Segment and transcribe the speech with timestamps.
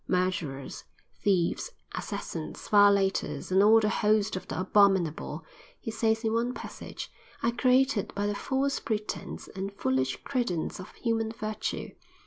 [0.07, 0.85] "Murderers,
[1.23, 5.45] thieves, assassins, violators, and all the host of the abominable,"
[5.79, 7.11] he says in one passage,
[7.43, 11.91] "are created by the false pretense and foolish credence of human virtue.